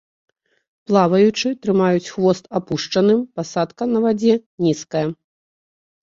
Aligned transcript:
Плаваючы, 0.91 1.47
трымаюць 1.65 2.07
хвост 2.13 2.43
апушчаным, 2.59 3.19
пасадка 3.39 3.83
на 3.91 4.01
вадзе 4.07 4.33
нізкая. 4.65 5.03